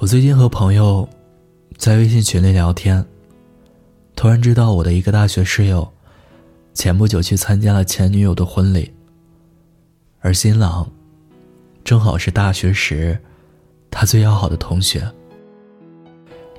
[0.00, 1.08] 我最近和朋友
[1.78, 3.02] 在微信群里聊天，
[4.16, 5.88] 突然知道我的一个大学室友
[6.74, 8.92] 前不久去参加了前女友的婚礼，
[10.18, 10.90] 而新郎
[11.84, 13.18] 正好是大学时
[13.88, 15.08] 他最要好的同学。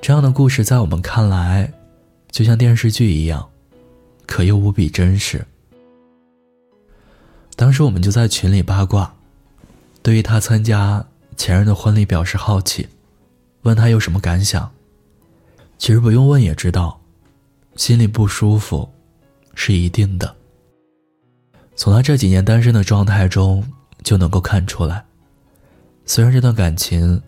[0.01, 1.71] 这样的故事在我们看来，
[2.31, 3.45] 就像电视剧一样，
[4.25, 5.45] 可又无比真实。
[7.57, 9.13] 当时我们就在群里八卦，
[10.01, 11.05] 对于他参加
[11.35, 12.87] 前任的婚礼表示好奇。
[13.65, 14.71] 问他有什么感想？
[15.79, 17.01] 其实不用问也知道，
[17.75, 18.87] 心里不舒服，
[19.55, 20.35] 是一定的。
[21.75, 23.65] 从他这几年单身的状态中
[24.03, 25.03] 就能够看出来。
[26.05, 27.19] 虽然这段感情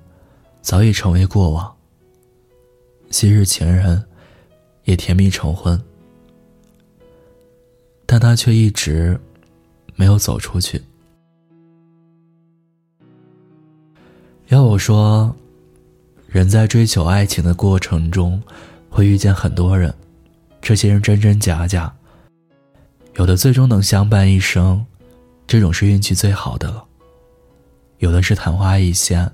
[0.62, 1.76] 早已成为过往，
[3.10, 4.05] 昔日情人
[4.84, 5.82] 也甜蜜成婚，
[8.05, 9.20] 但他却一直
[9.96, 10.80] 没有走出去。
[14.49, 15.35] 要我说。
[16.38, 18.40] 人在追求爱情的过程中，
[18.91, 19.91] 会遇见很多人，
[20.62, 21.91] 这些人真真假假。
[23.16, 24.85] 有的最终能相伴一生，
[25.48, 26.85] 这种是运气最好的了；
[27.98, 29.32] 有的是昙花一现，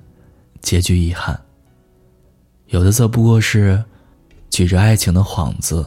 [0.62, 1.36] 结局遗憾；
[2.68, 3.84] 有的则不过是
[4.50, 5.86] 举着爱情的幌子，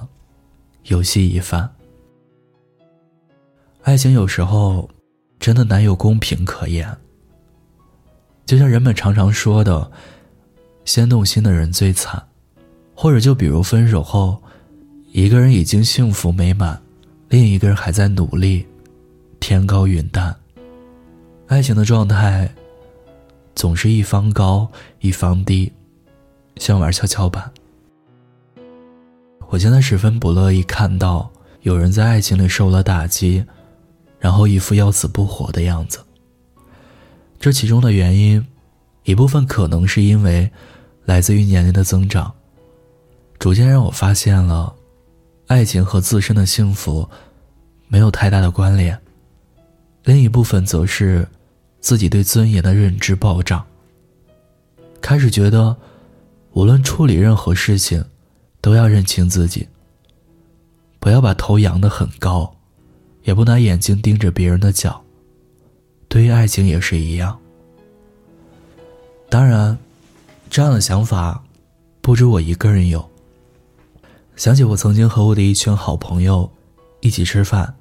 [0.85, 1.67] 游戏一番。
[3.85, 4.87] 爱情有时候
[5.41, 6.95] 真的难有公平可言，
[8.45, 9.91] 就像人们常常说的。
[10.87, 12.23] 先动心的人最惨，
[12.95, 14.41] 或者就比如分手后，
[15.11, 16.81] 一个人已经幸福美满，
[17.29, 18.65] 另一个人还在努力，
[19.41, 20.35] 天高云淡。
[21.49, 22.49] 爱情的状态，
[23.57, 24.71] 总是一方高
[25.01, 25.73] 一方低，
[26.57, 27.53] 像玩跷跷板。
[29.49, 31.29] 我现在十分不乐意看到
[31.63, 33.45] 有人在爱情里受了打击，
[34.21, 35.99] 然后一副要死不活的样子。
[37.41, 38.47] 这其中的原因，
[39.03, 40.49] 一部分可能是因为。
[41.07, 42.35] 来自于年龄的增长，
[43.39, 44.75] 逐渐让我发现了，
[45.47, 47.09] 爱情和自身的幸福
[47.87, 49.01] 没有太大的关联。
[50.03, 51.27] 另一部分则是
[51.81, 53.65] 自己对尊严的认知暴涨，
[55.01, 55.77] 开始觉得，
[56.55, 58.05] 无论处理任何事情，
[58.61, 59.69] 都要认清自己，
[60.99, 62.53] 不要把头扬得很高，
[63.23, 65.01] 也不拿眼睛盯着别人的脚。
[66.09, 67.39] 对于爱情也是一样。
[69.31, 69.79] 当然。
[70.57, 71.45] 这样的想法，
[72.01, 73.07] 不止我一个人有。
[74.37, 76.51] 想起我曾经和我的一群好朋友
[77.03, 77.75] 一起吃饭。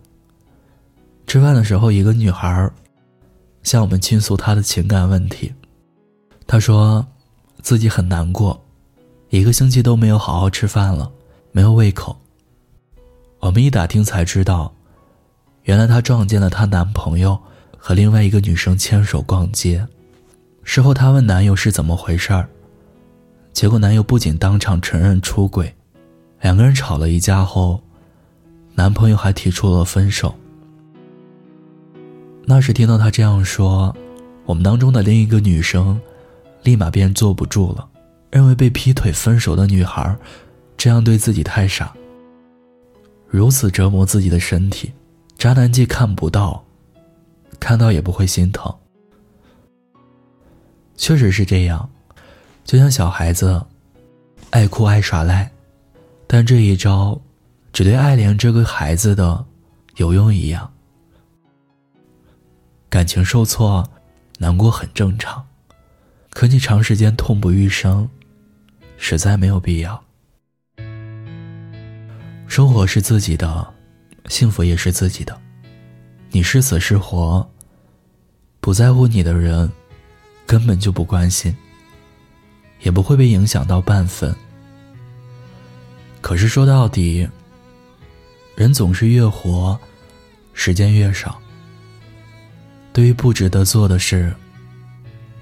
[1.25, 2.69] 吃饭的时候，一个女孩
[3.63, 5.53] 向我们倾诉她的情感问题。
[6.45, 7.07] 她说，
[7.61, 8.61] 自己很难过，
[9.29, 11.09] 一个星期都没有好好吃饭了，
[11.53, 12.13] 没有胃口。
[13.39, 14.75] 我们一打听才知道，
[15.63, 17.39] 原来她撞见了她男朋友
[17.77, 19.87] 和另外一个女生牵手逛街。
[20.65, 22.49] 事后，她问男友是怎么回事儿。
[23.55, 25.73] 结果，男友不仅当场承认出轨，
[26.41, 27.81] 两个人吵了一架后，
[28.73, 30.35] 男朋友还提出了分手。
[32.43, 33.95] 那时听到他这样说，
[34.43, 35.97] 我们当中的另一个女生，
[36.63, 37.87] 立马便坐不住了，
[38.29, 40.13] 认为被劈腿分手的女孩，
[40.75, 41.95] 这样对自己太傻，
[43.25, 44.91] 如此折磨自己的身体，
[45.37, 46.61] 渣男既看不到，
[47.57, 48.69] 看到也不会心疼。
[50.97, 51.89] 确实是这样。
[52.65, 53.63] 就像小孩子，
[54.49, 55.49] 爱哭爱耍赖，
[56.25, 57.21] 但这一招
[57.71, 59.45] 只对爱怜这个孩子的
[59.97, 60.69] 有用一样。
[62.89, 63.87] 感情受挫，
[64.39, 65.45] 难过很正常，
[66.31, 68.09] 可你长时间痛不欲生，
[68.97, 70.03] 实在没有必要。
[72.47, 73.73] 生活是自己的，
[74.27, 75.39] 幸福也是自己的，
[76.31, 77.47] 你是死是活，
[78.59, 79.71] 不在乎你的人，
[80.47, 81.55] 根本就不关心。
[82.81, 84.35] 也不会被影响到半分。
[86.21, 87.27] 可是说到底，
[88.55, 89.79] 人总是越活，
[90.53, 91.39] 时间越少。
[92.93, 94.33] 对于不值得做的事，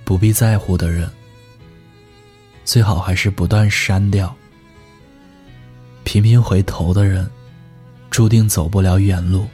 [0.04, 1.10] 不必在乎的人，
[2.66, 4.36] 最好还是不断删掉。
[6.04, 7.30] 频频回头的人，
[8.10, 9.48] 注定走不了远路。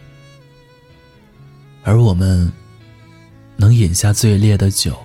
[1.83, 2.51] 而我们，
[3.55, 4.97] 能饮下最烈的酒。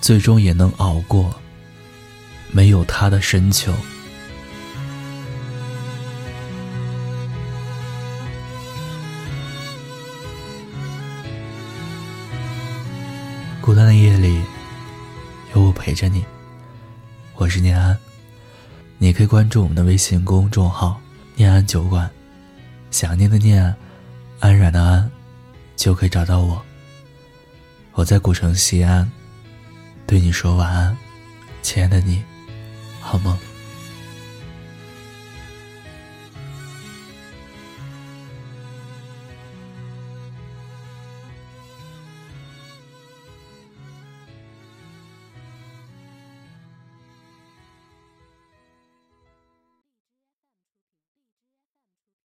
[0.00, 1.34] 最终也能熬过
[2.50, 3.72] 没有他的深秋。
[13.60, 14.42] 孤单的夜里，
[15.54, 16.24] 有我陪着你。
[17.34, 17.96] 我是念安，
[18.98, 21.00] 你可以关注我们的微信公众号
[21.36, 22.10] “念安酒馆”，
[22.90, 23.72] 想念的念，
[24.40, 25.08] 安然的安，
[25.76, 26.60] 就可以找到我。
[27.92, 29.08] 我在古城西安。
[30.10, 30.96] 对你说晚安。
[31.62, 32.24] 亲爱的你，
[33.00, 33.38] 好梦。